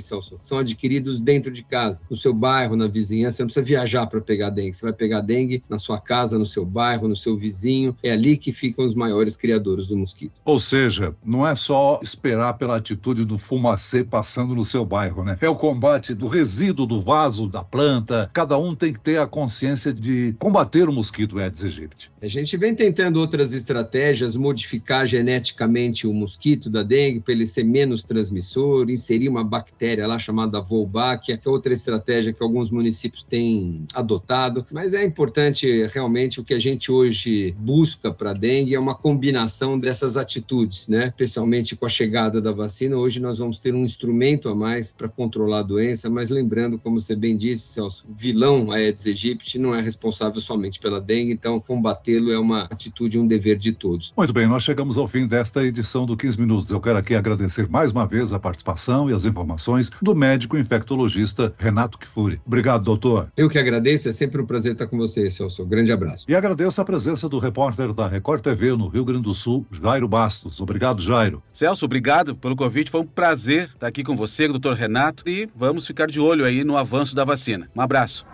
Celso, 0.00 0.38
são 0.40 0.58
adquiridos 0.58 1.20
dentro 1.20 1.50
de 1.50 1.62
casa, 1.62 2.02
no 2.10 2.16
seu 2.16 2.32
bairro, 2.32 2.76
na 2.76 2.86
vizinhança. 2.86 3.36
Você 3.36 3.42
não 3.42 3.46
precisa 3.46 3.66
viajar 3.66 4.06
para 4.06 4.20
pegar 4.20 4.50
dengue. 4.50 4.74
Você 4.74 4.84
vai 4.84 4.92
pegar 4.92 5.20
dengue 5.20 5.62
na 5.68 5.78
sua 5.78 6.00
casa, 6.00 6.38
no 6.38 6.46
seu 6.46 6.64
bairro, 6.64 7.08
no 7.08 7.16
seu 7.16 7.36
vizinho. 7.36 7.96
É 8.02 8.12
ali 8.12 8.36
que 8.36 8.52
ficam 8.52 8.84
os 8.84 8.94
maiores 8.94 9.36
criadores 9.36 9.88
do 9.88 9.96
mosquito. 9.96 10.32
Ou 10.44 10.58
seja, 10.58 11.14
não 11.24 11.46
é 11.46 11.54
só 11.54 12.00
esperar 12.02 12.54
pela 12.54 12.80
atitude 12.88 13.24
do 13.24 13.36
fumacê 13.36 14.02
passando 14.02 14.54
no 14.54 14.64
seu 14.64 14.84
bairro, 14.84 15.22
né? 15.22 15.36
É 15.40 15.48
o 15.48 15.54
combate 15.54 16.14
do 16.14 16.26
resíduo 16.26 16.86
do 16.86 17.00
vaso 17.00 17.48
da 17.48 17.62
planta. 17.62 18.30
Cada 18.32 18.56
um 18.56 18.74
tem 18.74 18.92
que 18.92 19.00
ter 19.00 19.18
a 19.18 19.26
consciência 19.26 19.92
de 19.92 20.34
combater 20.38 20.88
o 20.88 20.92
mosquito 20.92 21.38
Aedes 21.38 21.62
aegypti. 21.62 22.10
A 22.20 22.26
gente 22.26 22.56
vem 22.56 22.74
tentando 22.74 23.20
outras 23.20 23.52
estratégias, 23.52 24.36
modificar 24.36 25.06
geneticamente 25.06 26.06
o 26.06 26.12
mosquito 26.12 26.68
da 26.70 26.82
dengue 26.82 27.20
para 27.20 27.32
ele 27.32 27.46
ser 27.46 27.64
menos 27.64 28.04
transmissor, 28.04 28.90
inserir 28.90 29.28
uma 29.28 29.44
bactéria 29.44 30.06
lá 30.06 30.18
chamada 30.18 30.60
Wolbachia, 30.60 31.36
que 31.36 31.48
é 31.48 31.50
outra 31.50 31.72
estratégia 31.72 32.32
que 32.32 32.42
alguns 32.42 32.70
municípios 32.70 33.22
têm 33.22 33.84
adotado. 33.94 34.66
Mas 34.72 34.94
é 34.94 35.04
importante 35.04 35.86
realmente 35.86 36.40
o 36.40 36.44
que 36.44 36.54
a 36.54 36.58
gente 36.58 36.90
hoje 36.90 37.54
busca 37.58 38.10
para 38.10 38.32
dengue 38.32 38.74
é 38.74 38.80
uma 38.80 38.94
combinação 38.94 39.78
dessas 39.78 40.16
atitudes, 40.16 40.88
né? 40.88 41.08
Especialmente 41.08 41.76
com 41.76 41.86
a 41.86 41.88
chegada 41.88 42.40
da 42.40 42.50
vacina, 42.50 42.77
hoje 42.86 43.20
nós 43.20 43.38
vamos 43.38 43.58
ter 43.58 43.74
um 43.74 43.82
instrumento 43.82 44.48
a 44.48 44.54
mais 44.54 44.92
para 44.92 45.08
controlar 45.08 45.60
a 45.60 45.62
doença, 45.62 46.08
mas 46.08 46.30
lembrando, 46.30 46.78
como 46.78 47.00
você 47.00 47.16
bem 47.16 47.36
disse, 47.36 47.68
Celso, 47.68 48.04
vilão 48.16 48.70
Aedes 48.70 49.06
aegypti 49.06 49.58
não 49.58 49.74
é 49.74 49.80
responsável 49.80 50.40
somente 50.40 50.78
pela 50.78 51.00
dengue, 51.00 51.32
então 51.32 51.58
combatê-lo 51.60 52.30
é 52.30 52.38
uma 52.38 52.64
atitude, 52.64 53.18
um 53.18 53.26
dever 53.26 53.58
de 53.58 53.72
todos. 53.72 54.12
Muito 54.16 54.32
bem, 54.32 54.46
nós 54.46 54.62
chegamos 54.62 54.96
ao 54.96 55.08
fim 55.08 55.26
desta 55.26 55.64
edição 55.64 56.06
do 56.06 56.16
15 56.16 56.38
Minutos. 56.38 56.70
Eu 56.70 56.80
quero 56.80 56.98
aqui 56.98 57.14
agradecer 57.14 57.68
mais 57.68 57.90
uma 57.92 58.06
vez 58.06 58.32
a 58.32 58.38
participação 58.38 59.10
e 59.10 59.12
as 59.12 59.24
informações 59.24 59.90
do 60.00 60.14
médico 60.14 60.56
infectologista 60.56 61.52
Renato 61.58 61.98
Kifuri. 61.98 62.40
Obrigado, 62.46 62.84
doutor. 62.84 63.32
Eu 63.36 63.48
que 63.48 63.58
agradeço, 63.58 64.08
é 64.08 64.12
sempre 64.12 64.40
um 64.40 64.46
prazer 64.46 64.72
estar 64.72 64.86
com 64.86 64.96
você, 64.96 65.30
Celso. 65.30 65.64
Grande 65.66 65.90
abraço. 65.90 66.24
E 66.28 66.34
agradeço 66.34 66.80
a 66.80 66.84
presença 66.84 67.28
do 67.28 67.38
repórter 67.38 67.92
da 67.92 68.06
Record 68.06 68.42
TV 68.42 68.76
no 68.76 68.88
Rio 68.88 69.04
Grande 69.04 69.22
do 69.22 69.34
Sul, 69.34 69.66
Jairo 69.70 70.06
Bastos. 70.06 70.60
Obrigado, 70.60 71.00
Jairo. 71.00 71.42
Celso, 71.52 71.84
obrigado 71.84 72.36
pelo 72.36 72.56
convite. 72.58 72.90
Foi 72.90 73.00
um 73.00 73.06
prazer 73.06 73.70
estar 73.72 73.86
aqui 73.86 74.04
com 74.04 74.16
você, 74.16 74.46
doutor 74.48 74.74
Renato, 74.74 75.22
e 75.26 75.48
vamos 75.56 75.86
ficar 75.86 76.06
de 76.06 76.20
olho 76.20 76.44
aí 76.44 76.64
no 76.64 76.76
avanço 76.76 77.14
da 77.14 77.24
vacina. 77.24 77.70
Um 77.74 77.80
abraço. 77.80 78.26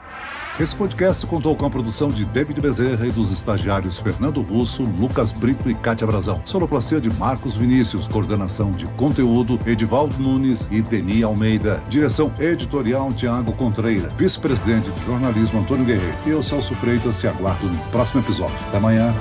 Esse 0.58 0.76
podcast 0.76 1.26
contou 1.26 1.56
com 1.56 1.66
a 1.66 1.70
produção 1.70 2.08
de 2.08 2.24
David 2.26 2.60
Bezerra 2.60 3.04
e 3.04 3.10
dos 3.10 3.32
estagiários 3.32 3.98
Fernando 3.98 4.40
Russo, 4.40 4.84
Lucas 4.84 5.32
Brito 5.32 5.68
e 5.68 5.74
Kátia 5.74 6.06
Brazão. 6.06 6.40
Sonoplastia 6.46 7.00
de 7.00 7.12
Marcos 7.14 7.56
Vinícius, 7.56 8.06
coordenação 8.06 8.70
de 8.70 8.86
conteúdo 8.92 9.58
Edivaldo 9.66 10.16
Nunes 10.16 10.68
e 10.70 10.80
Deni 10.80 11.24
Almeida. 11.24 11.82
Direção 11.88 12.32
editorial 12.38 13.12
Tiago 13.12 13.52
Contreira. 13.54 14.08
Vice-presidente 14.16 14.92
de 14.92 15.04
jornalismo 15.04 15.58
Antônio 15.58 15.84
Guerreiro. 15.84 16.16
E 16.24 16.30
eu, 16.30 16.40
Celso 16.40 16.74
Freitas, 16.76 17.20
te 17.20 17.26
aguardo 17.26 17.66
no 17.66 17.78
próximo 17.90 18.20
episódio. 18.20 18.56
Até 18.68 18.76
amanhã. 18.76 19.12